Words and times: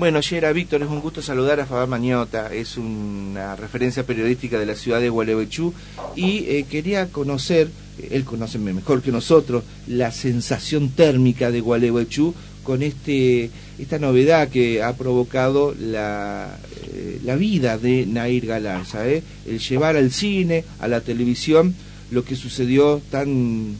Bueno, 0.00 0.22
Yera 0.22 0.50
Víctor, 0.54 0.82
es 0.82 0.88
un 0.88 1.02
gusto 1.02 1.20
saludar 1.20 1.60
a 1.60 1.66
Fabián 1.66 1.90
Mañota, 1.90 2.50
es 2.54 2.78
una 2.78 3.54
referencia 3.54 4.06
periodística 4.06 4.58
de 4.58 4.64
la 4.64 4.74
ciudad 4.74 4.98
de 4.98 5.10
Gualeguaychú 5.10 5.74
y 6.16 6.38
eh, 6.48 6.64
quería 6.70 7.08
conocer, 7.12 7.68
él 8.10 8.24
conoce 8.24 8.58
mejor 8.58 9.02
que 9.02 9.12
nosotros, 9.12 9.62
la 9.86 10.10
sensación 10.10 10.88
térmica 10.88 11.50
de 11.50 11.60
Gualeguaychú 11.60 12.34
con 12.62 12.82
este 12.82 13.50
esta 13.78 13.98
novedad 13.98 14.48
que 14.48 14.82
ha 14.82 14.94
provocado 14.94 15.74
la, 15.78 16.58
eh, 16.94 17.20
la 17.22 17.36
vida 17.36 17.76
de 17.76 18.06
Nair 18.06 18.46
Galarza, 18.46 19.06
¿eh? 19.06 19.22
el 19.46 19.58
llevar 19.58 19.96
al 19.96 20.12
cine, 20.12 20.64
a 20.78 20.88
la 20.88 21.02
televisión, 21.02 21.74
lo 22.10 22.24
que 22.24 22.36
sucedió 22.36 23.02
tan 23.10 23.76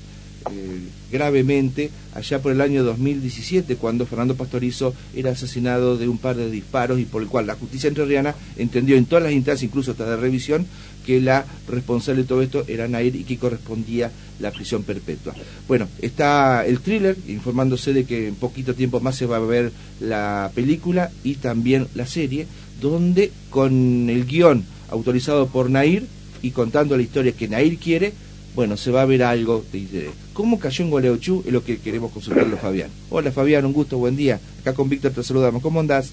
eh, 0.51 0.81
gravemente 1.11 1.91
allá 2.15 2.41
por 2.41 2.53
el 2.53 2.61
año 2.61 2.83
2017, 2.85 3.77
cuando 3.77 4.07
Fernando 4.07 4.37
Pastorizo 4.37 4.95
era 5.15 5.33
asesinado 5.33 5.97
de 5.97 6.09
un 6.09 6.19
par 6.19 6.37
de 6.37 6.51
disparos 6.51 6.99
y 6.99 7.05
por 7.05 7.23
el 7.23 7.29
cual 7.29 7.47
la 7.47 7.55
justicia 7.55 7.89
entrerriana 7.89 8.35
entendió 8.57 8.97
en 8.97 9.07
todas 9.07 9.25
las 9.25 9.33
instancias, 9.33 9.69
incluso 9.69 9.93
hasta 9.93 10.09
de 10.09 10.17
revisión, 10.17 10.67
que 11.05 11.21
la 11.21 11.45
responsable 11.69 12.23
de 12.23 12.29
todo 12.29 12.43
esto 12.43 12.65
era 12.69 12.89
Nair 12.89 13.17
y 13.17 13.25
que 13.25 13.39
correspondía 13.39 14.11
la 14.39 14.51
prisión 14.51 14.83
perpetua. 14.83 15.35
Bueno, 15.69 15.89
está 16.01 16.65
el 16.67 16.81
thriller, 16.81 17.17
informándose 17.29 17.93
de 17.93 18.05
que 18.05 18.29
en 18.29 18.35
poquito 18.35 18.75
tiempo 18.75 19.01
más 19.01 19.17
se 19.17 19.27
va 19.27 19.37
a 19.37 19.41
ver 19.41 19.73
la 20.01 20.51
película 20.55 21.11
y 21.25 21.35
también 21.35 21.89
la 21.95 22.07
serie, 22.07 22.47
donde 22.81 23.31
con 23.51 24.09
el 24.09 24.25
guion 24.27 24.65
autorizado 24.91 25.47
por 25.49 25.71
Nair 25.71 26.07
y 26.43 26.51
contando 26.51 26.97
la 26.97 27.03
historia 27.03 27.33
que 27.33 27.49
Nair 27.49 27.79
quiere, 27.79 28.13
bueno, 28.55 28.77
se 28.77 28.91
va 28.91 29.03
a 29.03 29.07
ver 29.07 29.23
algo 29.23 29.65
de 29.73 29.79
interés. 29.79 30.11
¿Cómo 30.33 30.59
cayó 30.59 30.85
en 30.85 30.91
Gualeochú? 30.91 31.43
Es 31.47 31.53
lo 31.53 31.65
que 31.65 31.79
queremos 31.79 32.13
consultarle 32.13 32.57
a 32.57 32.59
Fabián. 32.59 32.91
Hola 33.11 33.31
Fabián, 33.31 33.65
un 33.65 33.73
gusto, 33.73 33.99
buen 33.99 34.17
día. 34.17 34.41
Acá 34.61 34.75
con 34.75 34.89
Víctor 34.89 35.13
te 35.13 35.23
saludamos. 35.23 35.63
¿Cómo 35.63 35.81
andás? 35.81 36.11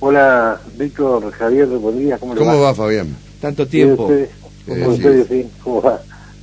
Hola 0.00 0.60
Víctor, 0.78 1.30
Javier, 1.32 1.66
buen 1.66 1.98
día. 1.98 2.18
¿Cómo, 2.18 2.34
¿Cómo 2.34 2.60
va? 2.60 2.74
Fabián? 2.74 3.16
Tanto 3.40 3.66
tiempo. 3.66 4.10
¿Cómo, 4.66 4.92
eh, 4.92 5.26
sí. 5.28 5.46
¿Cómo 5.62 5.82
va? 5.82 6.00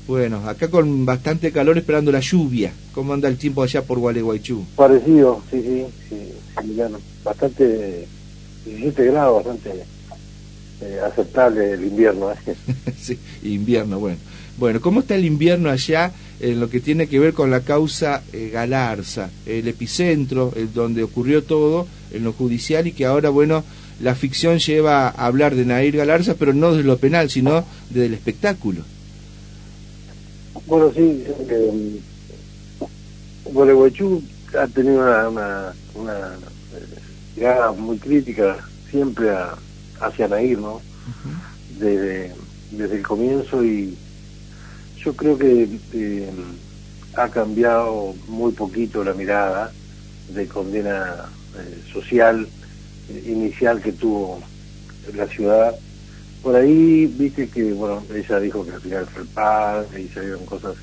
Bueno, 0.08 0.38
acá 0.48 0.70
con 0.70 1.06
bastante 1.06 1.52
calor 1.52 1.78
esperando 1.78 2.12
la 2.12 2.22
lluvia. 2.22 2.72
¿Cómo 2.94 3.14
anda 3.14 3.28
el 3.28 3.38
tiempo 3.38 3.62
allá 3.62 3.82
por 3.82 4.00
Gualeguaychú? 4.00 4.64
Parecido, 4.76 5.42
sí, 5.52 5.62
sí, 5.62 5.86
sí, 6.10 6.82
bastante, 7.24 8.08
17 8.66 9.06
grados, 9.06 9.44
bastante 9.44 9.84
eh, 10.82 11.00
aceptable 11.06 11.72
el 11.74 11.84
invierno. 11.84 12.32
¿eh? 12.32 12.56
sí, 12.98 13.20
invierno, 13.44 14.00
bueno. 14.00 14.18
Bueno, 14.58 14.82
¿cómo 14.82 15.02
está 15.02 15.14
el 15.14 15.26
invierno 15.26 15.70
allá 15.70 16.12
en 16.40 16.60
lo 16.60 16.68
que 16.70 16.80
tiene 16.80 17.08
que 17.08 17.20
ver 17.20 17.34
con 17.34 17.52
la 17.52 17.62
causa 17.62 18.24
eh, 18.34 18.50
Galarza, 18.52 19.30
el 19.46 19.68
epicentro, 19.68 20.52
el 20.56 20.74
donde 20.74 21.04
ocurrió 21.04 21.44
todo, 21.44 21.88
en 22.12 22.24
lo 22.24 22.34
judicial 22.34 22.88
y 22.88 22.92
que 22.92 23.06
ahora, 23.06 23.30
bueno, 23.30 23.64
la 24.02 24.16
ficción 24.16 24.58
lleva 24.58 25.10
a 25.10 25.26
hablar 25.28 25.54
de 25.54 25.66
Nair 25.66 25.98
Galarza, 25.98 26.34
pero 26.34 26.54
no 26.54 26.74
de 26.74 26.84
lo 26.84 26.98
penal, 26.98 27.30
sino 27.30 27.66
del 27.92 28.16
espectáculo? 28.16 28.82
Bueno, 30.66 30.92
sí, 30.96 31.24
eh, 31.50 32.00
Gualeguaychú 33.46 34.24
ha 34.60 34.66
tenido 34.68 35.02
una, 35.02 35.30
una, 35.30 35.74
una 35.94 36.38
eh, 37.38 37.78
muy 37.78 37.98
crítica 38.00 38.58
siempre 38.90 39.30
hacia 40.00 40.28
Nair, 40.28 40.58
¿no? 40.58 40.82
desde, 41.80 42.34
desde 42.72 42.96
el 42.96 43.04
comienzo 43.04 43.64
y 43.64 43.96
yo 45.08 45.16
creo 45.16 45.38
que 45.38 45.70
eh, 45.94 46.30
ha 47.16 47.30
cambiado 47.30 48.14
muy 48.28 48.52
poquito 48.52 49.06
la 49.06 49.14
mirada 49.14 49.72
de 50.34 50.46
condena 50.50 51.30
eh, 51.58 51.82
social 51.94 52.46
eh, 53.10 53.24
inicial 53.26 53.82
que 53.82 53.94
tuvo 53.94 54.42
la 55.16 55.26
ciudad. 55.28 55.74
Por 56.44 56.58
ahí 56.58 57.06
viste 57.06 57.48
que, 57.48 57.72
bueno, 57.72 58.04
ella 58.14 58.38
dijo 58.42 58.66
que 58.66 58.72
al 58.72 58.82
final 58.82 59.06
fue 59.06 59.22
el 59.22 59.30
padre 59.30 60.02
y 60.02 60.10
salieron 60.10 60.46
cosas 60.46 60.76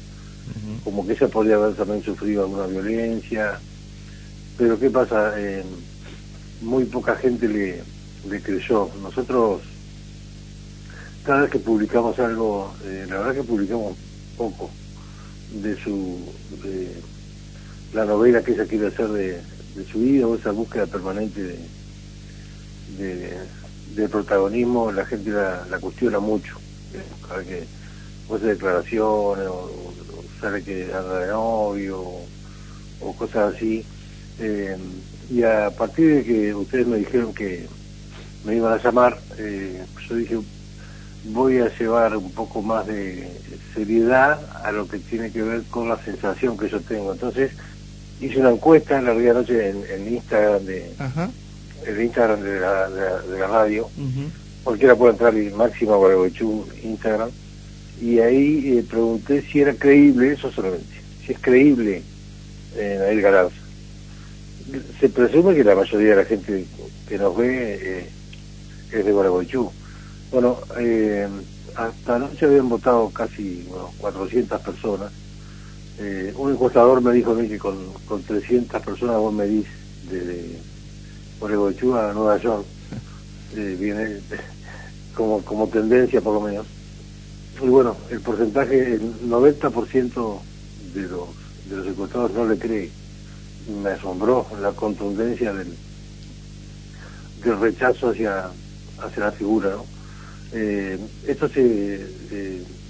como 0.82 1.06
que 1.06 1.12
ella 1.12 1.28
podría 1.28 1.56
haber 1.56 1.74
también 1.74 2.02
sufrido 2.02 2.44
alguna 2.44 2.66
violencia. 2.66 3.58
Pero 4.56 4.78
¿qué 4.78 4.88
pasa? 4.88 5.34
muy 6.62 6.84
poca 6.86 7.14
gente 7.16 7.46
le, 7.46 7.82
le 8.30 8.40
creyó. 8.40 8.88
Nosotros 9.02 9.60
cada 11.24 11.42
vez 11.42 11.50
que 11.50 11.58
publicamos 11.58 12.18
algo, 12.18 12.74
eh, 12.84 13.06
la 13.08 13.18
verdad 13.18 13.34
que 13.34 13.42
publicamos 13.42 13.96
poco 14.34 14.70
de 15.52 15.76
su 15.82 16.18
de 16.62 16.88
la 17.94 18.04
novela 18.04 18.42
que 18.42 18.52
ella 18.52 18.66
quiere 18.66 18.88
hacer 18.88 19.08
de, 19.08 19.40
su 19.90 20.00
vida 20.00 20.26
o 20.26 20.36
esa 20.36 20.50
búsqueda 20.50 20.86
permanente 20.86 21.58
de, 22.98 24.08
protagonismo, 24.08 24.92
la 24.92 25.06
gente 25.06 25.30
la, 25.30 25.78
cuestiona 25.80 26.18
mucho. 26.18 26.58
Cada 27.26 27.42
que 27.42 27.64
hace 28.32 28.46
declaraciones 28.46 29.46
o, 29.48 29.92
sabe 30.40 30.62
que 30.62 30.84
anda 30.92 31.20
de 31.20 31.28
novio 31.28 32.04
o, 33.00 33.12
cosas 33.16 33.54
así. 33.54 33.84
Eh, 34.40 34.76
y 35.30 35.42
a 35.42 35.70
partir 35.70 36.16
de 36.16 36.24
que 36.24 36.54
ustedes 36.54 36.86
me 36.86 36.98
dijeron 36.98 37.32
que 37.32 37.66
me 38.44 38.56
iban 38.56 38.72
a 38.72 38.82
llamar, 38.82 39.18
eh, 39.38 39.84
yo 40.08 40.16
dije, 40.16 40.38
voy 41.24 41.58
a 41.58 41.76
llevar 41.76 42.16
un 42.16 42.30
poco 42.32 42.62
más 42.62 42.86
de 42.86 43.28
seriedad 43.74 44.38
a 44.64 44.72
lo 44.72 44.86
que 44.86 44.98
tiene 44.98 45.30
que 45.30 45.42
ver 45.42 45.62
con 45.70 45.88
la 45.88 45.96
sensación 46.04 46.56
que 46.56 46.68
yo 46.68 46.80
tengo. 46.80 47.12
Entonces 47.12 47.52
hice 48.20 48.40
una 48.40 48.50
encuesta 48.50 48.98
en 48.98 49.06
la 49.06 49.14
de 49.14 49.34
noche 49.34 49.70
en, 49.70 50.14
Instagram 50.14 50.64
de 50.64 50.92
el 51.86 52.00
Instagram 52.02 52.40
de 52.40 52.60
la, 52.60 52.88
de 52.88 53.38
la, 53.38 53.46
radio. 53.46 53.88
Cualquiera 54.62 54.96
puede 54.96 55.12
entrar 55.12 55.34
en 55.34 55.56
Máxima 55.56 55.96
Gualeguaychú 55.96 56.66
Instagram 56.82 57.30
y 58.00 58.18
ahí 58.18 58.78
eh, 58.78 58.84
pregunté 58.88 59.42
si 59.42 59.60
era 59.60 59.74
creíble 59.74 60.32
eso 60.32 60.50
solamente, 60.50 60.86
si 61.24 61.32
es 61.32 61.38
creíble 61.38 62.02
en 62.76 62.98
Nair 62.98 63.20
Galarza. 63.20 63.56
Se 64.98 65.08
presume 65.08 65.54
que 65.54 65.64
la 65.64 65.74
mayoría 65.74 66.10
de 66.10 66.16
la 66.16 66.24
gente 66.24 66.64
que 67.08 67.18
nos 67.18 67.36
ve 67.36 67.78
eh, 67.80 68.10
es 68.92 69.04
de 69.04 69.12
Gualeguaychú 69.12 69.70
bueno, 70.34 70.58
eh, 70.80 71.28
hasta 71.76 72.16
anoche 72.16 72.44
habían 72.44 72.68
votado 72.68 73.08
casi 73.10 73.68
400 73.98 74.60
personas. 74.62 75.12
Eh, 76.00 76.34
un 76.36 76.50
encuestador 76.50 77.00
me 77.00 77.12
dijo 77.12 77.30
a 77.30 77.34
mí 77.34 77.48
que 77.48 77.56
con, 77.56 77.92
con 78.04 78.20
300 78.20 78.82
personas 78.82 79.16
vos 79.18 79.32
medís 79.32 79.64
desde 80.10 80.58
Oregochú 81.38 81.94
a 81.94 82.12
Nueva 82.12 82.36
York. 82.38 82.66
Eh, 83.56 83.76
viene 83.78 84.18
como, 85.14 85.40
como 85.44 85.68
tendencia 85.68 86.20
por 86.20 86.34
lo 86.34 86.40
menos. 86.40 86.66
Y 87.62 87.68
bueno, 87.68 87.96
el 88.10 88.20
porcentaje, 88.20 88.94
el 88.94 89.30
90% 89.30 90.40
de 90.92 91.02
los, 91.02 91.28
de 91.70 91.76
los 91.76 91.86
encuestados 91.86 92.32
no 92.32 92.46
le 92.46 92.58
cree. 92.58 92.90
Me 93.80 93.90
asombró 93.90 94.44
la 94.60 94.72
contundencia 94.72 95.52
del, 95.52 95.72
del 97.44 97.60
rechazo 97.60 98.10
hacia, 98.10 98.46
hacia 99.00 99.24
la 99.24 99.30
figura, 99.30 99.70
¿no? 99.70 99.93
Eh, 100.54 100.98
esto 101.26 101.48
se 101.48 102.00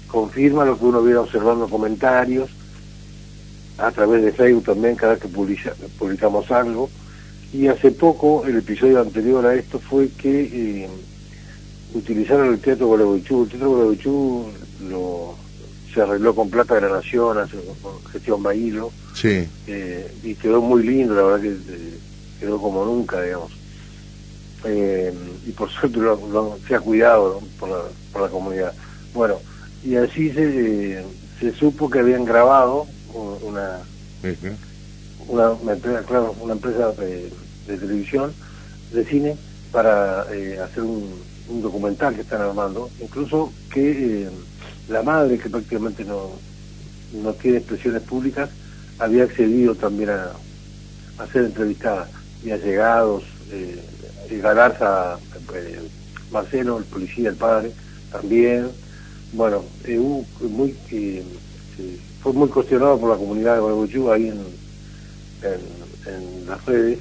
confirma 0.07 0.63
lo 0.65 0.77
que 0.77 0.85
uno 0.85 1.01
viene 1.01 1.17
observando 1.17 1.67
comentarios 1.67 2.49
a 3.77 3.91
través 3.91 4.23
de 4.23 4.31
Facebook 4.31 4.65
también 4.65 4.95
cada 4.95 5.13
vez 5.13 5.21
que 5.21 5.27
publicamos 5.27 6.51
algo. 6.51 6.89
Y 7.53 7.67
hace 7.67 7.91
poco 7.91 8.45
el 8.45 8.57
episodio 8.57 9.01
anterior 9.01 9.45
a 9.45 9.55
esto 9.55 9.79
fue 9.79 10.09
que 10.09 10.83
eh, 10.83 10.89
utilizaron 11.93 12.53
el 12.53 12.59
Teatro 12.59 12.87
Gualeguaychú. 12.87 13.43
El 13.43 13.49
Teatro 13.49 13.69
Gualeguaychú 13.69 14.45
lo 14.89 15.35
se 15.93 16.01
arregló 16.01 16.35
con 16.35 16.49
plata 16.49 16.75
de 16.75 16.81
la 16.81 16.89
nación 16.89 17.37
hace, 17.37 17.57
con 17.81 18.03
gestión 18.11 18.43
Bailo. 18.43 18.91
Sí. 19.13 19.47
Eh, 19.67 20.13
y 20.23 20.35
quedó 20.35 20.61
muy 20.61 20.83
lindo 20.83 21.15
la 21.15 21.23
verdad 21.23 21.41
que 21.41 21.55
quedó 22.39 22.61
como 22.61 22.83
nunca 22.83 23.21
digamos 23.21 23.51
eh, 24.65 25.13
y 25.45 25.51
por 25.51 25.69
suerte 25.69 25.99
se 26.67 26.75
ha 26.75 26.79
cuidado 26.79 27.41
por, 27.59 27.69
la, 27.69 27.81
por 28.11 28.21
la 28.23 28.29
comunidad. 28.29 28.73
Bueno, 29.13 29.39
y 29.83 29.95
así 29.95 30.31
se, 30.31 31.03
se 31.39 31.53
supo 31.53 31.89
que 31.89 31.99
habían 31.99 32.25
grabado 32.25 32.87
una, 33.41 33.79
una, 35.27 35.73
empresa, 35.73 36.03
claro, 36.03 36.35
una 36.41 36.53
empresa 36.53 36.91
de, 36.93 37.31
televisión, 37.67 38.33
de 38.91 39.05
cine, 39.05 39.37
para 39.71 40.25
eh, 40.33 40.59
hacer 40.59 40.83
un, 40.83 41.21
un, 41.49 41.61
documental 41.61 42.15
que 42.15 42.21
están 42.21 42.41
armando, 42.41 42.89
incluso 43.01 43.51
que 43.71 44.23
eh, 44.23 44.29
la 44.87 45.03
madre, 45.03 45.37
que 45.37 45.49
prácticamente 45.49 46.03
no, 46.03 46.31
no 47.13 47.33
tiene 47.33 47.57
expresiones 47.57 48.01
públicas, 48.03 48.49
había 48.99 49.23
accedido 49.23 49.75
también 49.75 50.09
a, 50.11 50.31
a 51.17 51.27
ser 51.27 51.45
entrevistada, 51.45 52.09
y 52.43 52.51
allegados, 52.51 53.23
eh, 53.51 53.83
Galarza, 54.29 55.17
eh, 55.53 55.79
Marcelo, 56.31 56.77
el 56.77 56.85
policía, 56.85 57.29
el 57.29 57.35
padre, 57.35 57.71
también. 58.11 58.67
Bueno, 59.33 59.63
eh, 59.85 59.99
muy, 60.41 60.75
eh, 60.91 61.23
fue 62.21 62.33
muy 62.33 62.49
cuestionado 62.49 62.99
por 62.99 63.09
la 63.11 63.17
comunidad 63.17 63.55
de 63.55 63.61
Gualeguaychú 63.61 64.11
ahí 64.11 64.27
en, 64.29 64.39
en, 65.43 66.47
las 66.47 66.63
redes 66.65 66.99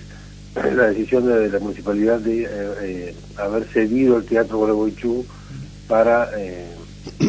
la 0.54 0.88
decisión 0.88 1.26
de, 1.26 1.48
la 1.48 1.58
municipalidad 1.58 2.18
de 2.18 2.48
eh, 2.82 3.14
haber 3.36 3.64
cedido 3.64 4.16
el 4.16 4.24
Teatro 4.24 4.58
Gualeguaychú 4.58 5.24
para, 5.88 6.30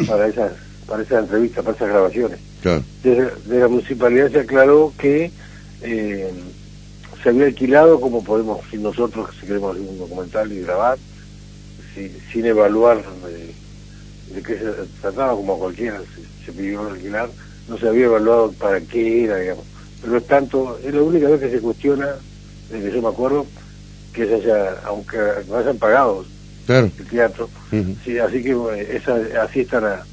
para, 0.08 0.28
esas, 0.28 0.54
para 0.88 1.04
esas 1.04 1.24
entrevistas, 1.24 1.64
para 1.64 1.76
esas 1.76 1.90
grabaciones. 1.90 2.40
Desde, 3.04 3.32
de 3.46 3.60
la 3.60 3.68
municipalidad 3.68 4.32
se 4.32 4.40
aclaró 4.40 4.94
que 4.98 5.32
se 7.26 7.30
había 7.30 7.48
alquilado 7.48 8.00
como 8.00 8.24
podemos 8.24 8.62
nosotros, 8.74 9.32
si 9.42 9.48
queremos 9.48 9.76
hacer 9.76 9.90
un 9.90 9.98
documental 9.98 10.52
y 10.52 10.60
grabar, 10.60 11.00
sin 12.32 12.46
evaluar 12.46 13.04
de, 13.24 14.44
qué 14.44 14.60
se 14.60 14.72
trataba, 15.02 15.34
como 15.34 15.58
cualquiera 15.58 16.02
se, 16.46 16.52
pidió 16.52 16.88
alquilar, 16.88 17.32
no 17.68 17.80
se 17.80 17.88
había 17.88 18.06
evaluado 18.06 18.52
para 18.52 18.80
qué 18.80 19.24
era, 19.24 19.38
digamos. 19.38 19.66
Pero 20.04 20.18
es 20.18 20.28
tanto, 20.28 20.80
es 20.86 20.94
la 20.94 21.02
única 21.02 21.28
vez 21.30 21.40
que 21.40 21.50
se 21.50 21.62
cuestiona, 21.62 22.10
desde 22.70 22.90
que 22.90 22.96
yo 22.96 23.02
me 23.02 23.08
acuerdo, 23.08 23.48
que 24.14 24.28
se 24.28 24.36
haya, 24.36 24.76
aunque 24.84 25.18
no 25.48 25.58
hayan 25.58 25.80
pagado 25.80 26.28
el 26.68 26.92
teatro. 27.10 27.50
sí, 28.04 28.20
así 28.20 28.44
que 28.44 28.56
esa, 28.92 29.18
así 29.42 29.62
está 29.62 29.82
la, 29.82 30.06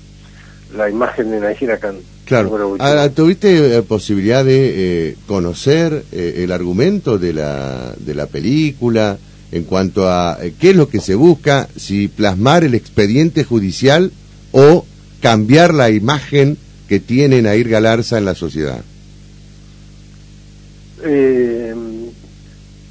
la 0.75 0.88
imagen 0.88 1.31
de 1.31 1.47
Nigeria 1.47 1.75
acá. 1.75 1.93
Claro. 2.32 2.76
Ahora, 2.79 3.11
¿Tuviste 3.11 3.76
eh, 3.76 3.82
posibilidad 3.82 4.43
de 4.43 5.11
eh, 5.11 5.17
conocer 5.26 6.06
eh, 6.12 6.40
el 6.44 6.52
argumento 6.52 7.19
de 7.19 7.34
la, 7.34 7.94
de 7.99 8.14
la 8.14 8.26
película 8.26 9.19
en 9.50 9.64
cuanto 9.64 10.08
a 10.08 10.38
qué 10.58 10.70
es 10.70 10.76
lo 10.76 10.88
que 10.88 11.00
se 11.00 11.14
busca, 11.14 11.69
si 11.76 12.08
plasmar 12.08 12.64
el 12.64 12.75
expediente 12.75 13.44
judicial 13.44 14.12
o 14.50 14.87
cambiar 15.20 15.75
la 15.75 15.90
imagen 15.90 16.56
que 16.88 17.00
tiene 17.00 17.43
Nair 17.43 17.69
Galarza 17.69 18.17
en 18.17 18.25
la 18.25 18.34
sociedad? 18.34 18.82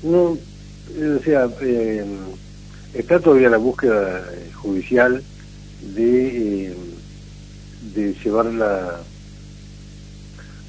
no, 0.03 0.37
o 0.37 1.23
sea, 1.23 1.47
está 2.93 3.19
todavía 3.19 3.49
la 3.49 3.57
búsqueda 3.57 4.23
judicial 4.53 5.23
de, 5.95 6.75
de 7.95 8.15
llevar 8.23 8.45
la 8.47 9.01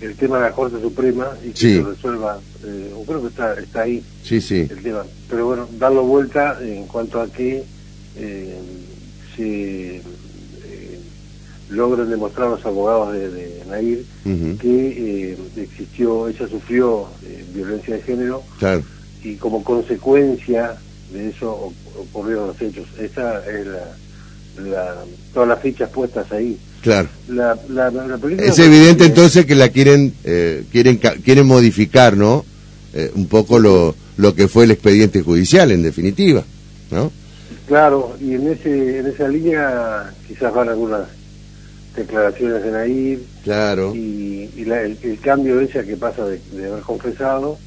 el 0.03 0.17
tema 0.17 0.37
de 0.39 0.43
la 0.43 0.53
Corte 0.53 0.81
Suprema 0.81 1.31
y 1.45 1.51
que 1.51 1.77
se 1.77 1.83
resuelva, 1.83 2.41
eh, 2.65 2.93
creo 3.07 3.23
que 3.23 3.29
está, 3.29 3.55
está 3.55 3.83
ahí 3.83 4.03
sí, 4.23 4.41
sí. 4.41 4.67
el 4.69 4.83
tema. 4.83 5.05
Pero 5.29 5.47
bueno, 5.47 5.69
darlo 5.79 6.03
vuelta 6.03 6.59
en 6.61 6.87
cuanto 6.87 7.21
a 7.21 7.29
que 7.29 7.65
eh, 8.17 8.59
se 9.37 9.97
eh, 9.97 11.01
logren 11.71 12.11
demostrar 12.11 12.51
los 12.51 12.65
abogados 12.67 13.13
de, 13.13 13.31
de 13.31 13.65
Nair 13.69 14.05
que 14.59 15.33
eh, 15.33 15.39
existió, 15.57 16.29
ella 16.29 16.49
sufrió 16.49 17.09
violencia 17.55 17.95
de 17.95 18.03
género 18.03 18.43
y 19.23 19.37
como 19.37 19.63
consecuencia 19.63 20.77
de 21.13 21.29
eso 21.29 21.73
ocurrieron 21.99 22.49
los 22.49 22.61
hechos. 22.61 22.87
Esa 22.99 23.45
es 23.47 23.67
la, 23.67 23.97
la 24.65 24.97
todas 25.33 25.49
las 25.49 25.61
fichas 25.61 25.91
puestas 25.91 26.31
ahí. 26.33 26.59
Claro. 26.83 27.09
La, 27.29 27.57
es 28.39 28.59
evidente 28.59 29.07
entonces 29.07 29.47
que 29.47 29.55
la 29.55 29.69
quieren, 29.69 30.13
eh, 30.25 30.65
quieren, 30.73 30.99
quieren 30.99 31.47
modificar, 31.47 32.17
¿no? 32.17 32.45
Eh, 32.93 33.11
un 33.15 33.27
poco 33.29 33.61
lo, 33.61 33.95
lo 34.17 34.35
que 34.35 34.49
fue 34.49 34.65
el 34.65 34.73
expediente 34.73 35.23
judicial, 35.23 35.71
en 35.71 35.83
definitiva, 35.83 36.43
¿no? 36.91 37.13
Claro, 37.69 38.17
y 38.21 38.35
en 38.35 38.49
ese 38.49 38.99
en 38.99 39.07
esa 39.07 39.29
línea 39.29 40.13
quizás 40.27 40.53
van 40.53 40.69
algunas 40.69 41.03
declaraciones 41.97 42.65
de 42.65 42.71
Nair. 42.73 43.23
Claro. 43.45 43.95
Y, 43.95 44.51
el, 44.57 45.19
cambio 45.23 45.59
de 45.59 45.65
ella 45.65 45.85
que 45.85 45.97
pasa 45.97 46.27
de, 46.27 46.41
haber 46.67 46.83
confesado 46.83 47.59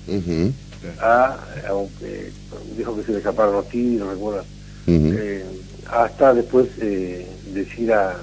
a, 1.00 1.38
aunque 1.70 2.32
dijo 2.78 2.98
que 2.98 3.04
se 3.04 3.12
le 3.14 3.18
escaparon 3.20 3.54
los 3.54 3.70
tiros, 3.70 4.10
recuerda, 4.10 4.44
eh, 4.88 5.44
hasta 5.90 6.34
después 6.34 6.68
decir 6.78 7.94
a 7.94 8.18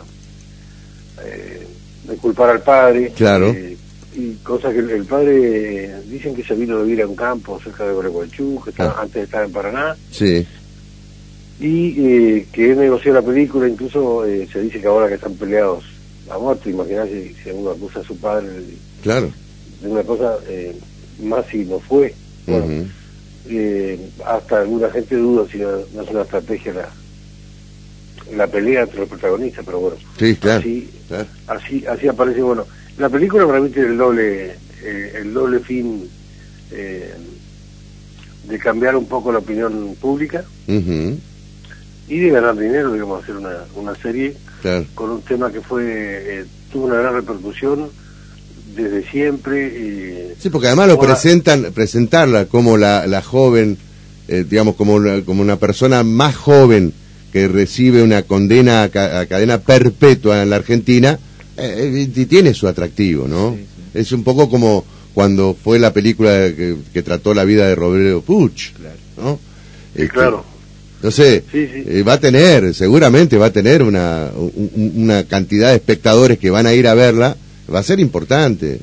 eh, 1.25 1.67
de 2.05 2.17
culpar 2.17 2.51
al 2.51 2.63
padre. 2.63 3.13
Claro. 3.17 3.51
Eh, 3.51 3.77
y 4.15 4.35
cosas 4.43 4.75
que 4.75 4.81
el, 4.81 5.05
padre 5.07 6.03
dicen 6.03 6.35
que 6.35 6.45
se 6.45 6.55
vino 6.55 6.77
a 6.77 6.83
vivir 6.83 7.03
a 7.03 7.07
un 7.07 7.17
campo 7.17 7.59
cerca 7.63 7.87
de 7.87 7.95
Gualeguaychú, 7.95 8.61
que 8.63 8.71
estaba, 8.71 8.95
ah. 8.99 9.03
antes 9.03 9.25
estar 9.25 9.45
en 9.45 9.53
Paraná. 9.53 9.97
Sí. 10.11 10.47
Y 11.61 12.07
eh, 12.07 12.47
que 12.53 12.73
él 12.73 12.79
negoció 12.79 13.15
la 13.15 13.23
película, 13.23 13.69
incluso 13.69 14.27
eh, 14.27 14.47
se 14.53 14.61
dice 14.61 14.81
que 14.81 14.87
ahora 14.87 15.09
que 15.09 15.15
están 15.15 15.35
peleados 15.35 15.85
a 16.29 16.39
muerte, 16.39 16.71
imagínate 16.71 17.35
si 17.43 17.51
uno 17.51 17.71
acusa 17.71 18.01
a 18.01 18.05
su 18.05 18.17
padre 18.17 18.49
claro. 19.03 19.31
de 19.81 19.89
una 19.89 20.03
cosa, 20.03 20.37
más 21.23 21.47
si 21.47 21.65
no 21.65 21.79
fue. 21.79 22.15
Bueno, 22.47 22.87
hasta 24.27 24.61
alguna 24.61 24.91
gente 24.91 25.17
duda 25.17 25.47
si 25.51 25.59
no, 25.59 25.71
no 25.95 26.03
es 26.03 26.11
una 26.11 26.23
estrategia 26.23 26.73
la, 26.73 26.89
la 28.37 28.47
pelea 28.47 28.83
entre 28.83 29.01
los 29.01 29.09
protagonistas, 29.09 29.65
pero 29.65 29.81
bueno. 29.81 29.97
Sí, 30.19 30.35
claro. 30.37 30.61
Así, 30.61 30.89
así, 31.47 31.85
así 31.87 32.09
aparece, 32.09 32.43
bueno. 32.43 32.67
La 32.99 33.09
película 33.09 33.47
para 33.47 33.61
mí 33.61 33.71
tiene 33.71 33.89
el 33.89 33.97
doble, 33.97 34.53
eh, 34.83 35.13
el 35.21 35.33
doble 35.33 35.61
fin 35.61 36.09
eh, 36.71 37.15
de 38.49 38.59
cambiar 38.59 38.97
un 38.97 39.07
poco 39.07 39.33
la 39.33 39.39
opinión 39.39 39.97
pública 40.01 40.45
y 40.67 42.19
de 42.19 42.31
ganar 42.31 42.57
dinero, 42.57 42.93
digamos, 42.93 43.23
hacer 43.23 43.37
una, 43.37 43.65
una 43.75 43.95
serie 43.95 44.37
con 44.95 45.11
un 45.11 45.23
tema 45.23 45.51
que 45.51 45.61
fue 45.61 45.85
eh, 45.85 46.45
tuvo 46.71 46.87
una 46.87 46.97
gran 46.97 47.15
repercusión 47.15 47.91
desde 48.77 49.09
siempre. 49.11 50.35
sí, 50.39 50.51
porque 50.51 50.69
además 50.69 50.89
lo 50.89 50.99
presentan, 50.99 51.73
presentarla 51.75 52.47
como 52.47 52.77
la, 52.77 53.07
la 53.07 53.23
joven, 53.23 53.77
digamos, 54.29 54.77
como 54.77 55.01
como 55.25 55.43
una 55.43 55.57
persona 55.57 56.03
más 56.03 56.37
joven 56.37 56.95
que 57.33 57.49
recibe 57.49 58.03
una 58.03 58.23
condena 58.23 58.83
a, 58.83 58.89
cadena 58.91 59.59
perpetua 59.59 60.43
en 60.43 60.51
la 60.51 60.57
Argentina, 60.57 61.19
eh, 61.57 62.07
eh, 62.15 62.27
tiene 62.27 62.53
su 62.53 62.69
atractivo, 62.69 63.27
¿no? 63.27 63.57
Es 63.95 64.13
un 64.13 64.23
poco 64.23 64.51
como 64.51 64.85
cuando 65.15 65.55
fue 65.55 65.79
la 65.79 65.93
película 65.93 66.31
que, 66.31 67.03
trató 67.03 67.33
la 67.33 67.45
vida 67.45 67.67
de 67.67 67.75
Roberto 67.75 68.21
Puch, 68.21 68.73
¿no? 69.17 69.39
Este, 69.95 70.09
claro. 70.09 70.45
No 71.03 71.11
sé, 71.11 71.43
eh, 71.53 72.05
va 72.07 72.15
a 72.15 72.21
tener, 72.21 72.75
seguramente 72.75 73.37
va 73.37 73.47
a 73.47 73.53
tener 73.53 73.83
una, 73.83 74.31
una 74.65 75.25
cantidad 75.25 75.71
de 75.71 75.77
espectadores 75.77 76.39
que 76.39 76.51
van 76.51 76.67
a 76.67 76.75
ir 76.75 76.87
a 76.87 76.95
verla, 76.95 77.37
va 77.73 77.81
a 77.81 77.83
ser 77.83 77.99
importante, 77.99 78.79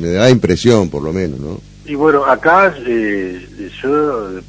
me, 0.00 0.08
da 0.08 0.28
impresión 0.28 0.90
por 0.90 1.02
lo 1.02 1.12
menos, 1.12 1.38
¿no? 1.38 1.60
Y 1.84 1.94
bueno, 1.94 2.24
acá 2.24 2.74
yo 3.82 4.40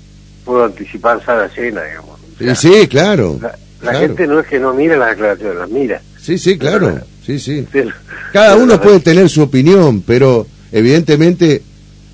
puedo 0.43 0.65
anticipar 0.65 1.23
sala 1.23 1.51
llena, 1.55 1.83
digamos 1.83 2.16
sí, 2.55 2.87
claro. 2.87 3.39
La, 3.81 3.99
gente 3.99 4.27
no 4.27 4.39
es 4.39 4.47
que 4.47 4.59
no 4.59 4.73
mire 4.73 4.97
las 4.97 5.11
declaraciones, 5.11 5.57
las 5.57 5.69
mira. 5.69 6.01
Sí, 6.19 6.37
sí, 6.37 6.57
claro. 6.57 6.99
Sí, 7.25 7.39
sí. 7.39 7.65
Cada 8.33 8.55
uno 8.55 8.81
puede 8.81 8.99
tener 8.99 9.29
su 9.29 9.41
opinión, 9.41 10.01
pero 10.01 10.47
evidentemente 10.71 11.61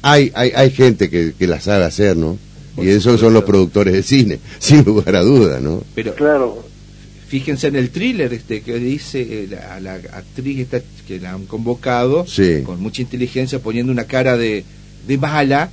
hay, 0.02 0.32
hay, 0.36 0.52
hay 0.56 0.72
gente 0.72 1.10
que, 1.10 1.34
que 1.38 1.48
la 1.48 1.60
sabe 1.60 1.86
hacer, 1.86 2.18
¿no? 2.18 2.38
y 2.78 2.90
esos 2.90 3.20
son 3.20 3.34
los 3.34 3.44
productores 3.44 3.94
de 3.94 4.04
cine, 4.04 4.40
sin 4.60 4.84
lugar 4.84 5.16
a 5.16 5.22
duda, 5.22 5.60
¿no? 5.60 5.84
Pero 5.96 6.16
claro, 6.16 6.66
fíjense 7.28 7.68
en 7.68 7.76
el 7.76 7.90
thriller 7.90 8.34
este 8.34 8.62
que 8.62 8.80
dice 8.80 9.22
eh, 9.22 9.48
la, 9.50 9.80
la 9.80 9.94
actriz 9.96 10.60
esta, 10.60 10.82
que 11.08 11.20
la 11.20 11.34
han 11.34 11.46
convocado 11.46 12.26
con 12.64 12.82
mucha 12.82 13.02
inteligencia 13.02 13.60
poniendo 13.60 13.92
una 13.92 14.06
cara 14.06 14.38
de, 14.38 14.64
de 15.08 15.18
mala, 15.18 15.70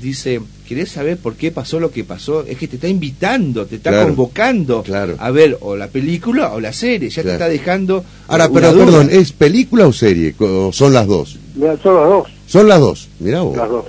dice 0.00 0.40
¿Querés 0.66 0.90
saber 0.90 1.16
por 1.16 1.34
qué 1.34 1.52
pasó 1.52 1.78
lo 1.78 1.92
que 1.92 2.02
pasó? 2.02 2.42
Es 2.42 2.58
que 2.58 2.66
te 2.66 2.74
está 2.74 2.88
invitando, 2.88 3.66
te 3.66 3.76
está 3.76 4.04
convocando 4.04 4.82
a 5.18 5.30
ver 5.30 5.56
o 5.60 5.76
la 5.76 5.86
película 5.86 6.52
o 6.54 6.60
la 6.60 6.72
serie, 6.72 7.08
ya 7.08 7.22
te 7.22 7.32
está 7.32 7.48
dejando. 7.48 8.04
Ahora, 8.26 8.48
pero 8.52 8.74
perdón, 8.74 9.08
¿es 9.10 9.30
película 9.30 9.86
o 9.86 9.92
serie? 9.92 10.34
¿O 10.40 10.72
son 10.72 10.92
las 10.92 11.06
dos? 11.06 11.38
son 11.54 11.94
las 11.94 12.08
dos. 12.08 12.28
Son 12.46 12.68
las 12.68 12.80
dos, 12.80 13.08
mirá 13.20 13.42
vos. 13.42 13.56
Las 13.56 13.70
dos. 13.70 13.86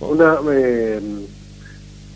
Una, 0.00 0.38
eh, 0.52 1.00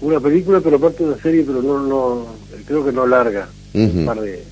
una 0.01 0.21
película, 0.21 0.61
pero 0.61 0.77
aparte 0.77 1.05
de 1.05 1.11
una 1.11 1.23
serie, 1.23 1.45
pero 1.47 1.63
no, 1.63 1.81
no 1.87 2.27
creo 2.67 2.85
que 2.85 2.93
no 2.93 3.07
larga. 3.07 3.49
un, 3.73 4.05
par 4.05 4.21
de, 4.21 4.45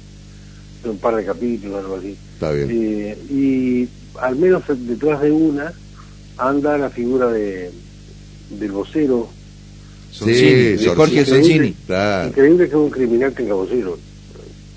un 0.84 0.98
par 0.98 1.16
de 1.16 1.24
capítulos, 1.24 1.80
algo 1.80 1.96
así. 1.96 2.16
Está 2.34 2.52
bien. 2.52 2.68
Eh, 2.70 3.18
y 3.30 3.88
al 4.20 4.36
menos 4.36 4.62
detrás 4.68 5.22
de 5.22 5.32
una 5.32 5.72
anda 6.40 6.78
la 6.78 6.90
figura 6.90 7.28
de 7.28 7.70
del 8.50 8.72
vocero. 8.72 9.28
Sí, 10.12 10.76
Jorge 10.96 11.24
Soncini. 11.24 11.74
Increíble 12.26 12.68
que 12.68 12.76
un 12.76 12.90
criminal 12.90 13.32
tenga 13.32 13.54
vocero. 13.54 13.98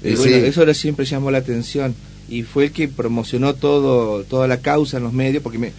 eso 0.04 0.74
siempre 0.74 1.06
llamó 1.06 1.32
la 1.32 1.40
atención. 1.40 1.96
Y 2.30 2.44
fue 2.44 2.66
el 2.66 2.72
que 2.72 2.88
promocionó 2.88 3.54
todo 3.54 4.24
toda 4.24 4.48
la 4.48 4.62
causa 4.62 4.98
en 4.98 5.04
los 5.04 5.14
medios 5.14 5.44
porque 5.44 5.60
me, 5.60 5.72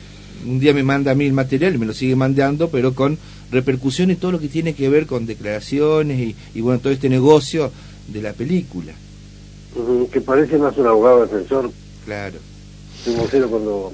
un 0.46 0.60
día 0.60 0.74
me 0.74 0.82
manda 0.82 1.12
a 1.12 1.14
mí 1.14 1.24
el 1.24 1.32
material 1.32 1.74
y 1.74 1.78
me 1.78 1.86
lo 1.86 1.94
sigue 1.94 2.16
mandando 2.16 2.68
pero 2.68 2.94
con 2.94 3.18
repercusiones 3.50 4.18
todo 4.18 4.32
lo 4.32 4.40
que 4.40 4.48
tiene 4.48 4.74
que 4.74 4.90
ver 4.90 5.06
con 5.06 5.24
declaraciones 5.24 6.34
y, 6.54 6.60
bueno 6.60 6.80
todo 6.80 6.92
este 6.92 7.08
negocio 7.08 7.72
de 8.08 8.22
la 8.22 8.34
película. 8.34 8.92
Que 10.12 10.20
parece 10.20 10.58
más 10.58 10.76
un 10.76 10.86
abogado 10.86 11.22
defensor. 11.22 11.70
Claro. 12.04 12.38
Un 13.06 13.16
vocero 13.16 13.48
cuando 13.48 13.92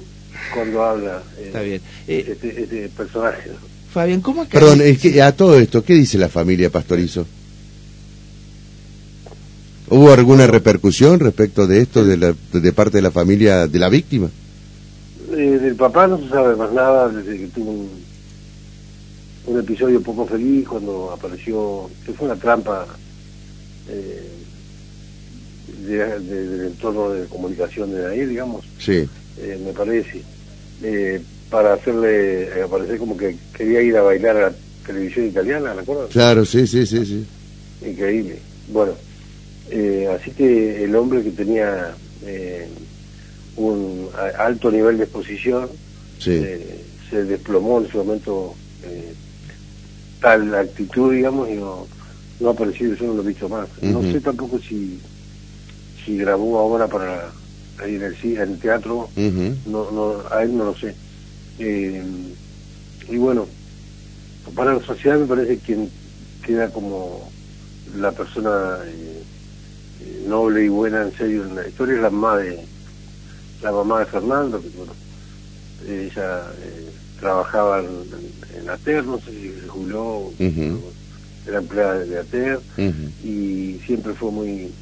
cuando 0.55 0.83
habla 0.85 1.23
eh, 1.39 1.45
está 1.47 1.61
bien 1.63 1.81
este, 2.07 2.63
este 2.63 2.89
personaje 2.89 3.51
Fabián, 3.93 4.21
¿cómo 4.21 4.43
acá? 4.43 4.51
Perdón, 4.53 4.81
es 4.83 4.99
que 5.01 5.21
a 5.21 5.33
todo 5.33 5.59
esto, 5.59 5.83
¿qué 5.85 5.95
dice 5.95 6.17
la 6.17 6.29
familia 6.29 6.71
Pastorizo? 6.71 7.27
¿Hubo 9.89 10.13
alguna 10.13 10.47
repercusión 10.47 11.19
respecto 11.19 11.67
de 11.67 11.81
esto 11.83 12.05
de, 12.05 12.17
la, 12.17 12.35
de 12.53 12.73
parte 12.73 12.99
de 12.99 13.03
la 13.03 13.11
familia 13.11 13.67
de 13.67 13.79
la 13.81 13.89
víctima? 13.89 14.29
Eh, 15.33 15.59
del 15.61 15.75
papá 15.75 16.07
no 16.07 16.19
se 16.19 16.29
sabe 16.29 16.55
más 16.55 16.73
nada 16.73 17.09
desde 17.09 17.37
que 17.39 17.47
tuvo 17.49 17.73
un, 17.73 17.89
un 19.47 19.59
episodio 19.59 20.01
poco 20.01 20.27
feliz 20.27 20.69
cuando 20.69 21.11
apareció, 21.13 21.91
que 22.07 22.13
fue 22.13 22.27
una 22.29 22.37
trampa 22.37 22.87
eh, 23.89 24.29
de- 25.87 26.21
de- 26.21 26.47
del 26.47 26.67
entorno 26.69 27.11
de 27.11 27.27
comunicación 27.27 27.91
de 27.93 28.07
ahí, 28.07 28.25
digamos, 28.27 28.65
Sí, 28.79 29.09
eh, 29.43 29.59
me 29.65 29.73
parece, 29.73 30.23
eh, 30.83 31.21
para 31.49 31.75
hacerle 31.75 32.45
eh, 32.45 32.63
aparecer 32.63 32.99
como 32.99 33.17
que 33.17 33.37
quería 33.53 33.83
ir 33.83 33.97
a 33.97 34.03
bailar 34.03 34.37
a 34.37 34.41
la 34.51 34.55
televisión 34.87 35.27
italiana, 35.27 35.75
¿me 35.75 35.83
acuerdas? 35.83 36.11
claro, 36.11 36.45
sí, 36.45 36.67
sí, 36.67 36.87
sí, 36.87 37.05
sí. 37.05 37.25
Increíble. 37.85 38.43
Bueno, 38.69 38.97
eh, 39.71 40.09
así 40.19 40.31
que 40.33 40.85
el 40.85 40.95
hombre 40.95 41.23
que 41.23 41.31
tenía 41.31 41.97
eh, 42.25 42.69
un 43.57 44.11
alto 44.39 44.71
nivel 44.71 44.99
de 44.99 45.05
exposición 45.05 45.71
Sí, 46.19 46.45
se 47.09 47.25
desplomó 47.25 47.81
en 47.81 47.89
su 47.91 47.97
momento 47.97 48.55
tal 50.21 50.55
actitud, 50.55 51.15
digamos, 51.15 51.49
y 51.49 51.55
no, 51.55 51.89
no 52.41 52.49
ha 52.49 52.53
aparecido, 52.53 52.95
yo 52.95 53.07
no 53.07 53.15
lo 53.15 53.23
he 53.23 53.29
visto 53.29 53.49
más. 53.49 53.69
No 53.83 54.03
sé 54.03 54.21
tampoco 54.21 54.59
si, 54.59 55.01
si 56.05 56.17
grabó 56.19 56.59
ahora 56.59 56.87
para 56.87 57.33
ahí 57.83 57.97
en 57.97 58.03
el, 58.03 58.17
en 58.23 58.41
el 58.53 58.59
teatro, 58.59 59.09
no, 59.67 59.91
no, 59.91 60.23
a 60.31 60.43
él 60.43 60.57
no 60.57 60.65
lo 60.67 60.75
sé. 60.77 60.95
Eh, 61.59 62.03
y 63.09 63.17
bueno, 63.17 63.47
para 64.55 64.75
la 64.75 64.85
sociedad 64.85 65.19
me 65.19 65.27
parece 65.27 65.59
quien 65.59 65.91
queda 66.45 66.71
como 66.71 67.31
la 67.97 68.13
persona 68.13 68.79
eh, 68.87 69.23
eh, 70.03 70.25
noble 70.27 70.65
y 70.65 70.69
buena 70.69 71.03
en 71.03 71.13
serio 71.17 71.45
en 71.45 71.57
la 71.57 71.67
historia 71.69 71.97
es 71.97 72.03
la 72.03 72.11
mamá 72.11 72.39
de 72.39 72.65
la 73.63 73.73
mamá 73.73 74.01
de 74.01 74.07
Fernando, 74.07 74.61
que 74.63 74.69
bueno, 74.71 74.93
ella 75.87 76.47
eh, 76.63 76.91
trabajaba 77.19 77.81
en, 77.81 77.87
en, 77.87 78.63
en 78.63 78.71
ATER, 78.71 79.05
no 79.05 79.19
sé 79.21 79.33
si 79.33 79.61
se 79.61 79.69
jubiló, 79.69 80.33
era 81.47 81.59
empleada 81.59 81.99
de 81.99 82.19
ATER 82.21 82.61
y 83.23 83.81
siempre 83.85 84.15
fue 84.15 84.31
muy 84.31 84.73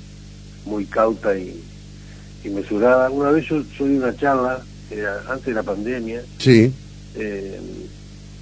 muy 0.64 0.84
cauta 0.86 1.36
y, 1.36 1.60
y 2.42 2.50
mesurada. 2.50 3.10
Una 3.10 3.30
vez 3.30 3.46
yo, 3.48 3.62
yo 3.78 3.86
di 3.86 3.96
una 3.96 4.14
charla, 4.16 4.66
era 4.90 5.22
antes 5.28 5.46
de 5.46 5.54
la 5.54 5.62
pandemia, 5.62 6.24
sí, 6.38 6.72
eh, 7.14 7.60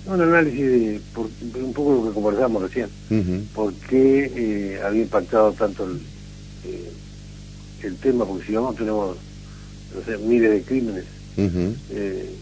un 0.04 0.20
análisis 0.20 0.60
de 0.64 1.02
por- 1.12 1.30
un 1.40 1.72
poco 1.72 1.94
lo 1.94 2.04
que 2.08 2.14
conversamos 2.14 2.62
recién, 2.62 2.90
ujú, 3.10 3.48
por 3.52 3.74
qué 3.80 4.24
eh, 4.36 4.80
había 4.82 5.02
impactado 5.02 5.52
tanto 5.54 5.84
el, 5.84 6.06
eh, 6.62 6.92
el 7.80 7.98
tema, 7.98 8.26
porque 8.26 8.46
si 8.46 8.52
no 8.52 8.72
tenemos 8.74 9.18
no 9.94 10.04
sé, 10.04 10.18
miles 10.18 10.50
de 10.50 10.64
crímenes. 10.64 11.06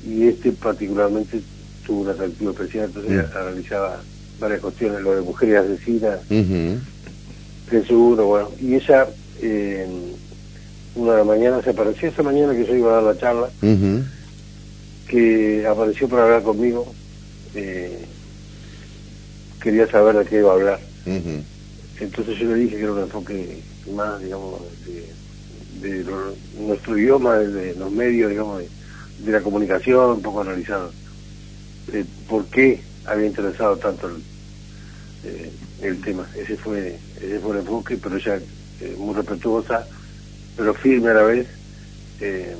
Y 0.02 0.28
este 0.28 0.52
particularmente 0.52 1.44
tuvo 1.84 2.02
un 2.02 2.08
atractivo 2.08 2.50
especial, 2.52 2.86
entonces 2.86 3.12
analizaba 3.34 4.04
varias 4.38 4.60
cuestiones, 4.60 5.00
lo 5.02 5.14
de 5.14 5.22
mujeres 5.22 5.56
asesinas, 5.60 6.20
que 7.66 7.82
seguro, 7.84 8.26
bueno, 8.26 8.52
y 8.58 8.74
ella 8.74 9.08
eh, 9.40 10.16
una 10.94 11.12
de 11.12 11.18
la 11.18 11.24
mañana 11.24 11.62
se 11.62 11.70
apareció 11.70 12.08
esa 12.08 12.22
mañana 12.22 12.54
que 12.54 12.66
yo 12.66 12.74
iba 12.74 12.90
a 12.92 12.94
dar 12.96 13.02
la 13.14 13.16
charla, 13.16 13.52
que 15.06 15.66
apareció 15.66 16.08
para 16.08 16.24
hablar 16.24 16.42
conmigo, 16.42 16.94
eh, 17.52 18.08
quería 19.60 19.86
saber 19.90 20.16
de 20.16 20.24
qué 20.26 20.38
iba 20.38 20.50
a 20.50 20.54
hablar. 20.54 20.80
Ujú. 21.06 21.44
Entonces 22.00 22.38
yo 22.38 22.46
le 22.48 22.54
dije 22.56 22.76
que 22.76 22.82
era 22.82 22.92
un 22.92 23.00
enfoque 23.00 23.64
más, 23.86 24.20
digamos, 24.20 24.62
de, 24.84 25.14
de 25.70 26.04
lo- 26.04 26.36
nuestro 26.52 26.98
idioma, 26.98 27.38
de, 27.38 27.48
de 27.48 27.74
los 27.74 27.90
medios, 27.90 28.30
digamos, 28.30 28.58
de, 28.60 28.70
de 29.18 29.32
la 29.32 29.42
comunicación, 29.42 30.10
un 30.10 30.22
poco 30.22 30.40
analizado. 30.40 30.94
Eh, 31.92 32.04
¿Por 32.28 32.48
qué 32.48 32.84
había 33.04 33.26
interesado 33.26 33.78
tanto 33.78 34.08
el, 34.08 34.24
eh, 35.22 35.54
el 35.80 36.00
tema? 36.02 36.30
Ese 36.34 36.56
fue, 36.58 37.00
ese 37.16 37.40
fue 37.40 37.52
el 37.52 37.58
enfoque, 37.60 37.98
pero 37.98 38.16
ella 38.16 38.40
eh, 38.80 38.94
muy 38.96 39.14
respetuosa, 39.14 39.86
pero 40.56 40.74
firme 40.74 41.10
a 41.10 41.14
la 41.14 41.22
vez. 41.22 41.46
eh, 42.20 42.56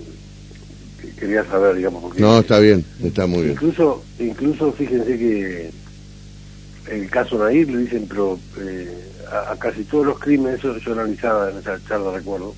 que 1.01 1.11
quería 1.17 1.45
saber, 1.45 1.77
digamos, 1.77 2.03
porque 2.03 2.21
No, 2.21 2.39
está 2.41 2.59
bien, 2.59 2.85
está 3.03 3.27
muy 3.27 3.43
bien. 3.43 3.53
Incluso, 3.53 4.03
incluso 4.19 4.73
fíjense 4.73 5.19
que 5.19 5.71
el 6.91 7.11
caso 7.11 7.39
Nair 7.39 7.71
le 7.71 7.79
dicen, 7.79 8.07
pero 8.09 8.39
eh, 8.59 9.11
a, 9.31 9.53
a 9.53 9.57
casi 9.59 9.85
todos 9.85 10.07
los 10.07 10.19
crímenes, 10.19 10.59
eso 10.61 10.77
yo 10.79 10.93
analizaba 10.93 11.51
en 11.51 11.59
esa 11.59 11.79
charla, 11.89 12.17
recuerdo, 12.17 12.55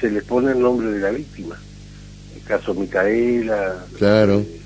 se 0.00 0.10
les 0.10 0.24
pone 0.24 0.52
el 0.52 0.60
nombre 0.60 0.90
de 0.90 1.00
la 1.00 1.10
víctima. 1.10 1.58
El 2.34 2.42
caso 2.44 2.74
Micaela, 2.74 3.84
Claro. 3.96 4.40
eh, 4.40 4.60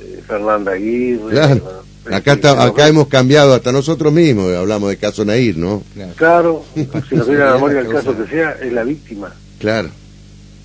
eh, 0.00 0.22
Fernanda 0.26 0.72
Aguirre. 0.72 1.30
Claro. 1.30 1.84
Acá, 2.10 2.32
eh, 2.32 2.34
está- 2.34 2.64
acá 2.64 2.88
hemos 2.88 3.08
cambiado, 3.08 3.54
hasta 3.54 3.72
nosotros 3.72 4.12
mismos 4.12 4.52
hablamos 4.54 4.90
de 4.90 4.96
caso 4.96 5.24
Nair, 5.24 5.56
¿no? 5.56 5.82
Claro, 6.16 6.64
si 7.08 7.14
nos 7.16 7.26
viene 7.28 7.42
a 7.42 7.46
la 7.46 7.54
memoria 7.54 7.80
el 7.80 7.88
caso 7.88 8.16
que 8.16 8.26
sea, 8.30 8.52
es 8.62 8.72
la 8.72 8.84
víctima. 8.84 9.32
Claro, 9.58 9.88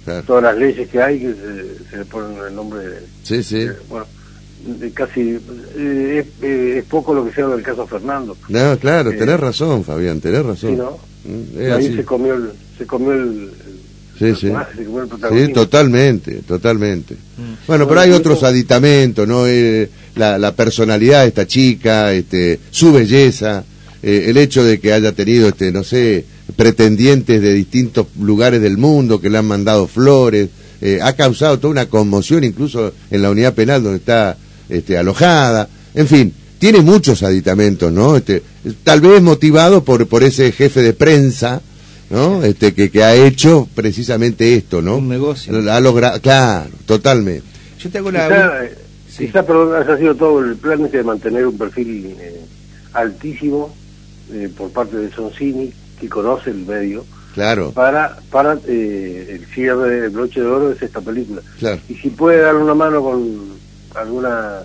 claro. 0.05 0.23
Todas 0.23 0.43
las 0.43 0.57
leyes 0.57 0.89
que 0.89 1.01
hay 1.01 1.19
que 1.19 1.33
se, 1.33 1.89
se 1.91 1.97
le 1.97 2.05
ponen 2.05 2.37
el 2.47 2.55
nombre 2.55 2.79
de, 2.87 2.99
Sí, 3.23 3.43
sí. 3.43 3.61
Eh, 3.61 3.71
bueno, 3.87 4.05
de 4.65 4.91
casi 4.91 5.39
eh, 5.77 6.19
es, 6.19 6.43
eh, 6.43 6.77
es 6.79 6.85
poco 6.85 7.13
lo 7.13 7.25
que 7.25 7.33
se 7.33 7.41
habla 7.41 7.55
del 7.55 7.63
caso 7.63 7.87
Fernando. 7.87 8.35
No, 8.49 8.77
claro, 8.77 9.11
Eh, 9.11 9.15
tenés 9.15 9.39
razón, 9.39 9.85
Fabián, 9.85 10.19
tenés 10.19 10.45
razón. 10.45 10.71
Sí, 10.71 10.75
¿no? 10.75 10.97
Mm, 11.23 11.61
es 11.61 11.71
Ahí 11.71 11.85
así. 11.87 11.95
se 11.95 12.03
comió 12.03 12.33
el, 12.33 12.51
se 12.77 12.85
comió 12.85 13.13
el 13.13 13.51
Sí, 14.19 14.35
sí. 14.35 14.51
Sí, 15.31 15.53
totalmente, 15.53 16.41
totalmente. 16.45 17.13
Mm. 17.13 17.67
Bueno, 17.67 17.87
pero 17.87 18.01
hay 18.01 18.11
otros 18.11 18.43
aditamentos, 18.43 19.25
¿no? 19.25 19.47
Eh, 19.47 19.89
la, 20.15 20.37
la 20.37 20.53
personalidad 20.53 21.21
de 21.21 21.29
esta 21.29 21.47
chica, 21.47 22.11
este, 22.11 22.59
su 22.69 22.91
belleza, 22.91 23.63
eh, 24.03 24.25
el 24.27 24.37
hecho 24.37 24.63
de 24.63 24.79
que 24.79 24.91
haya 24.91 25.13
tenido, 25.13 25.47
este, 25.47 25.71
no 25.71 25.83
sé, 25.85 26.25
pretendientes 26.55 27.41
de 27.41 27.53
distintos 27.53 28.07
lugares 28.19 28.61
del 28.61 28.77
mundo 28.77 29.21
que 29.21 29.29
le 29.29 29.37
han 29.37 29.45
mandado 29.45 29.87
flores, 29.87 30.49
eh, 30.81 30.99
ha 31.01 31.13
causado 31.13 31.57
toda 31.59 31.71
una 31.71 31.85
conmoción 31.87 32.43
incluso 32.43 32.93
en 33.11 33.21
la 33.21 33.29
unidad 33.29 33.53
penal 33.53 33.83
donde 33.83 33.99
está 33.99 34.37
este, 34.67 34.97
alojada. 34.97 35.69
En 35.93 36.07
fin, 36.07 36.33
tiene 36.57 36.81
muchos 36.81 37.23
aditamentos, 37.23 37.91
¿no? 37.91 38.17
Este, 38.17 38.43
tal 38.83 38.99
vez 39.01 39.21
motivado 39.21 39.83
por, 39.83 40.07
por 40.07 40.23
ese 40.23 40.51
jefe 40.51 40.81
de 40.81 40.93
prensa, 40.93 41.61
¿no? 42.09 42.43
Este, 42.43 42.73
que, 42.73 42.89
que 42.89 43.03
ha 43.03 43.13
hecho 43.15 43.67
precisamente 43.75 44.55
esto, 44.55 44.81
¿no? 44.81 44.97
Un 44.97 45.09
negocio. 45.09 45.53
Ha 45.71 45.79
logrado, 45.79 46.19
claro, 46.21 46.69
totalmente. 46.85 47.43
Yo 47.79 47.89
te 47.89 47.97
hago 47.99 48.11
la... 48.11 48.27
Quizá, 48.27 48.63
eh, 48.65 48.75
Sí. 49.09 49.25
quizá, 49.25 49.43
perdón, 49.45 49.75
haya 49.81 49.97
sido 49.97 50.15
todo 50.15 50.39
el 50.39 50.55
plan 50.55 50.85
este 50.85 50.97
de 50.97 51.03
mantener 51.03 51.45
un 51.47 51.57
perfil 51.57 52.15
eh, 52.19 52.41
altísimo 52.93 53.75
eh, 54.31 54.49
por 54.55 54.71
parte 54.71 54.97
de 54.97 55.11
Sonsini, 55.11 55.73
que 55.99 56.07
conoce 56.07 56.51
el 56.51 56.65
medio, 56.65 57.03
Claro, 57.33 57.71
para 57.71 58.17
para 58.31 58.57
eh, 58.67 59.27
el 59.39 59.45
cierre 59.53 60.01
del 60.01 60.09
broche 60.11 60.39
de 60.41 60.45
oro 60.47 60.71
es 60.71 60.81
esta 60.81 61.01
película. 61.01 61.41
claro. 61.59 61.79
Y 61.89 61.95
si 61.95 62.09
puede 62.09 62.39
darle 62.41 62.61
una 62.63 62.73
mano 62.75 63.01
con 63.03 63.49
alguna... 63.95 64.59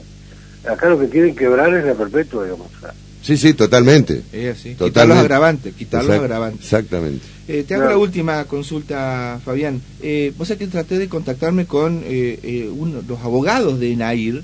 Acá 0.71 0.89
lo 0.89 0.99
que 0.99 1.09
quieren 1.09 1.35
quebrar 1.37 1.73
es 1.75 1.85
la 1.85 1.95
perpetua, 1.95 2.45
digamos. 2.45 2.69
o 2.77 2.81
sea, 2.81 2.95
Sí, 3.25 3.37
sí, 3.39 3.55
totalmente. 3.55 4.21
Es 4.33 4.59
así. 4.59 4.75
Quitar 4.75 5.09
los 5.09 5.17
agravantes, 5.17 5.73
quitar 5.75 6.05
los 6.05 6.17
agravantes. 6.19 6.61
Exactamente. 6.63 7.25
Eh, 7.49 7.65
te 7.67 7.75
hago 7.75 7.85
Claro. 7.85 7.99
la 7.99 8.03
última 8.03 8.45
consulta, 8.45 9.41
Fabián. 9.45 9.81
Eh, 10.03 10.33
vos 10.37 10.49
sabés 10.49 10.61
que 10.61 10.67
traté 10.67 10.99
de 10.99 11.09
contactarme 11.09 11.65
con 11.67 12.03
eh, 12.05 12.39
eh, 12.43 12.69
uno, 12.71 13.03
los 13.09 13.21
abogados 13.21 13.81
de 13.81 13.97
Nair. 13.97 14.43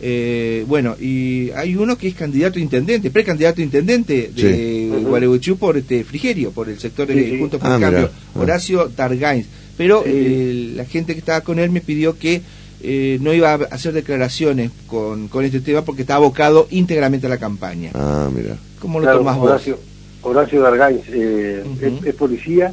Eh, 0.00 0.64
bueno, 0.66 0.96
y 1.00 1.50
hay 1.50 1.76
uno 1.76 1.96
que 1.96 2.08
es 2.08 2.14
candidato 2.14 2.58
a 2.58 2.62
intendente, 2.62 3.10
precandidato 3.10 3.60
a 3.60 3.64
intendente 3.64 4.30
de 4.34 4.88
Sí. 4.90 5.04
Gualeguaychú 5.04 5.56
por 5.56 5.76
este 5.76 6.04
Frigerio, 6.04 6.50
por 6.50 6.68
el 6.68 6.78
sector 6.78 7.06
de 7.06 7.14
Sí, 7.14 7.30
sí. 7.30 7.38
Juntos 7.38 7.60
por 7.60 7.70
Ah, 7.70 7.76
el. 7.76 7.80
Cambio, 7.80 8.10
Ah. 8.34 8.38
Horacio 8.40 8.88
Targains. 8.94 9.46
Pero 9.76 10.02
eh, 10.06 10.72
la 10.76 10.84
gente 10.84 11.12
que 11.14 11.18
estaba 11.20 11.40
con 11.42 11.58
él 11.58 11.70
me 11.70 11.80
pidió 11.80 12.18
que 12.18 12.42
eh, 12.84 13.18
no 13.20 13.32
iba 13.32 13.52
a 13.54 13.56
hacer 13.70 13.92
declaraciones 13.94 14.70
con, 14.86 15.28
con 15.28 15.44
este 15.44 15.60
tema 15.60 15.82
porque 15.82 16.02
está 16.02 16.16
abocado 16.16 16.66
íntegramente 16.70 17.26
a 17.26 17.30
la 17.30 17.38
campaña. 17.38 17.90
Ah, 17.94 18.28
mira. 18.34 18.56
¿Cómo 18.80 18.98
lo 19.00 19.04
Claro, 19.04 19.18
tomás 19.18 19.36
vos? 19.38 19.46
Horacio, 19.50 19.78
Horacio 20.22 20.60
Dargains 20.62 21.02
eh, 21.08 21.64
es, 21.80 22.06
es 22.06 22.14
policía 22.14 22.72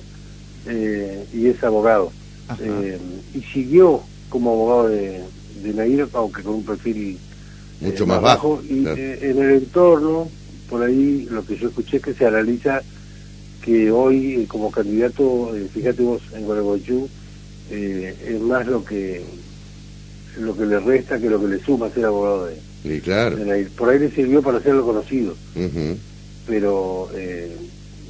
eh, 0.67 1.23
y 1.33 1.47
es 1.47 1.63
abogado. 1.63 2.11
Eh, 2.61 2.97
y 3.33 3.39
siguió 3.53 4.01
como 4.29 4.51
abogado 4.51 4.89
de, 4.89 5.21
de 5.63 5.73
Nair, 5.73 6.07
aunque 6.13 6.43
con 6.43 6.55
un 6.55 6.65
perfil 6.65 7.17
eh, 7.81 7.85
Mucho 7.85 8.05
más 8.05 8.21
bajo, 8.21 8.61
Y 8.69 8.81
claro. 8.83 8.97
eh, 8.97 9.19
en 9.31 9.37
el 9.41 9.51
entorno, 9.53 10.27
por 10.69 10.83
ahí 10.83 11.27
lo 11.31 11.45
que 11.45 11.55
yo 11.57 11.69
escuché 11.69 11.97
es 11.97 12.03
que 12.03 12.13
se 12.13 12.25
analiza 12.25 12.81
que 13.63 13.89
hoy 13.91 14.41
eh, 14.41 14.45
como 14.47 14.69
candidato, 14.71 15.55
eh, 15.55 15.67
fíjate 15.73 16.01
vos, 16.01 16.21
en 16.35 16.43
Gualeguaychú, 16.43 17.07
eh, 17.71 18.15
es 18.27 18.41
más 18.41 18.67
lo 18.67 18.83
que 18.83 19.23
lo 20.39 20.55
que 20.55 20.65
le 20.65 20.79
resta 20.79 21.19
que 21.19 21.29
lo 21.29 21.39
que 21.41 21.47
le 21.47 21.59
suma 21.59 21.89
ser 21.89 22.05
abogado 22.05 22.45
de, 22.47 22.55
Y 22.83 22.99
claro. 23.01 23.37
Por 23.77 23.89
ahí 23.89 23.99
le 23.99 24.09
sirvió 24.11 24.41
para 24.41 24.57
hacerlo 24.59 24.85
conocido, 24.85 25.35
Ujú. 25.55 25.97
pero 26.47 27.09
eh, 27.15 27.55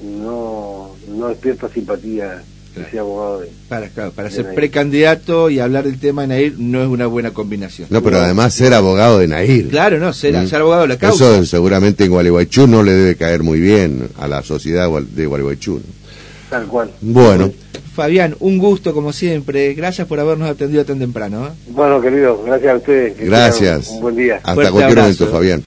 no, 0.04 0.96
no 1.10 1.28
despierta 1.30 1.70
simpatía 1.70 2.44
Claro. 2.74 2.88
ese 2.88 3.00
abogado 3.00 3.40
de... 3.42 3.50
Para, 3.68 3.90
claro, 3.90 4.12
para 4.14 4.30
De 4.30 4.36
ser 4.36 4.46
Nair. 4.46 4.56
precandidato 4.56 5.50
y 5.50 5.60
hablar 5.60 5.84
del 5.84 6.00
tema 6.00 6.22
de 6.22 6.30
Nair 6.30 6.56
no 6.58 6.82
es 6.82 6.88
una 6.88 7.06
buena 7.06 7.32
combinación. 7.32 7.90
No, 7.92 8.02
pero 8.02 8.20
además 8.20 8.54
ser 8.54 8.74
abogado 8.74 9.20
de 9.20 9.28
Nair. 9.28 9.68
Claro, 9.68 10.00
no, 10.00 10.14
ser, 10.14 10.34
Mm. 10.38 10.48
ser 10.48 10.62
abogado 10.62 10.84
de 10.84 10.88
la 10.88 10.98
causa. 10.98 11.36
Eso 11.36 11.46
seguramente 11.46 12.06
en 12.06 12.12
Gualeguaychú 12.12 12.68
no 12.68 12.82
le 12.82 12.94
debe 12.94 13.16
caer 13.18 13.44
muy 13.44 13.60
bien 13.60 14.08
a 14.18 14.26
la 14.30 14.42
sociedad 14.42 14.90
de 14.90 15.26
Gualeguaychú. 15.26 15.74
¿no? 15.80 16.01
Tal 16.52 16.68
cual. 16.68 16.92
Bueno, 17.02 17.50
Fabián, 17.96 18.36
un 18.40 18.58
gusto 18.58 18.94
como 18.94 19.12
siempre. 19.14 19.74
Gracias 19.74 20.06
por 20.08 20.20
habernos 20.20 20.50
atendido 20.50 20.86
tan 20.86 21.00
temprano. 21.00 21.48
¿eh? 21.48 21.50
Bueno, 21.70 22.00
querido, 22.02 22.44
gracias 22.46 22.74
a 22.74 22.76
ustedes. 22.78 23.14
Que 23.16 23.26
gracias. 23.26 23.88
Un 23.90 24.02
buen 24.02 24.16
día. 24.18 24.36
Hasta 24.36 24.54
Fuerte 24.54 24.72
cualquier 24.72 25.00
abrazo. 25.00 25.24
momento, 25.24 25.38
Fabián. 25.38 25.60